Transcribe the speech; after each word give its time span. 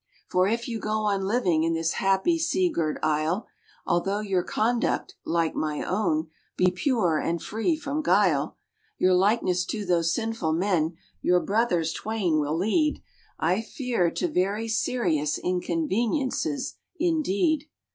"For 0.31 0.47
if 0.47 0.67
you 0.67 0.79
go 0.79 1.01
on 1.01 1.25
living 1.27 1.63
in 1.63 1.75
this 1.75 1.91
happy 2.01 2.39
sea 2.39 2.71
girt 2.71 2.97
isle, 3.03 3.45
Although 3.85 4.21
your 4.21 4.41
conduct 4.41 5.13
(like 5.25 5.53
my 5.53 5.83
own) 5.83 6.27
be 6.57 6.71
pure 6.71 7.19
and 7.19 7.39
free 7.39 7.75
from 7.75 8.01
guile, 8.01 8.57
Your 8.97 9.13
likeness 9.13 9.63
to 9.65 9.85
those 9.85 10.11
sinful 10.11 10.53
men, 10.53 10.95
your 11.21 11.39
brothers 11.39 11.93
twain, 11.93 12.39
will 12.39 12.57
lead, 12.57 13.03
I 13.37 13.61
fear, 13.61 14.09
to 14.09 14.27
very 14.27 14.67
serious 14.67 15.37
inconveniences 15.37 16.77
indeed." 16.99 17.65